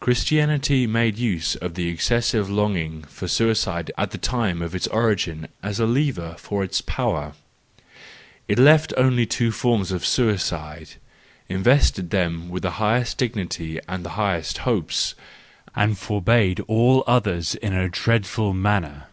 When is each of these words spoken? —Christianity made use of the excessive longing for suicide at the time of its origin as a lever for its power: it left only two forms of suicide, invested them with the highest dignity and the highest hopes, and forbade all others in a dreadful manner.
—Christianity 0.00 0.86
made 0.86 1.18
use 1.18 1.54
of 1.54 1.74
the 1.74 1.88
excessive 1.88 2.48
longing 2.48 3.02
for 3.02 3.28
suicide 3.28 3.90
at 3.98 4.10
the 4.10 4.16
time 4.16 4.62
of 4.62 4.74
its 4.74 4.86
origin 4.86 5.48
as 5.62 5.78
a 5.78 5.84
lever 5.84 6.34
for 6.38 6.64
its 6.64 6.80
power: 6.80 7.34
it 8.48 8.58
left 8.58 8.94
only 8.96 9.26
two 9.26 9.52
forms 9.52 9.92
of 9.92 10.06
suicide, 10.06 10.92
invested 11.46 12.08
them 12.08 12.48
with 12.48 12.62
the 12.62 12.70
highest 12.80 13.18
dignity 13.18 13.78
and 13.86 14.02
the 14.02 14.08
highest 14.16 14.56
hopes, 14.64 15.14
and 15.76 15.98
forbade 15.98 16.60
all 16.60 17.04
others 17.06 17.54
in 17.56 17.74
a 17.74 17.90
dreadful 17.90 18.54
manner. 18.54 19.08